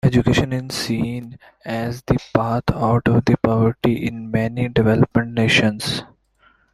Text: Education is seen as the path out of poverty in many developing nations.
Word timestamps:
Education 0.03 0.51
is 0.51 0.73
seen 0.75 1.37
as 1.63 2.01
the 2.01 2.17
path 2.33 2.63
out 2.73 3.07
of 3.07 3.23
poverty 3.43 4.07
in 4.07 4.31
many 4.31 4.67
developing 4.67 5.35
nations. 5.35 6.01